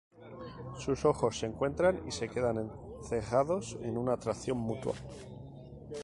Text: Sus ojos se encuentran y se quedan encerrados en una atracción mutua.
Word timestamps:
Sus 0.79 1.05
ojos 1.05 1.37
se 1.37 1.45
encuentran 1.45 2.01
y 2.07 2.11
se 2.11 2.27
quedan 2.27 2.71
encerrados 3.01 3.77
en 3.83 3.99
una 3.99 4.13
atracción 4.13 4.57
mutua. 4.57 4.93